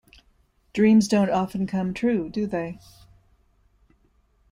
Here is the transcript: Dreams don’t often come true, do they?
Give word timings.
Dreams 0.73 1.07
don’t 1.07 1.29
often 1.29 1.67
come 1.67 1.93
true, 1.93 2.27
do 2.27 2.47
they? 2.47 2.79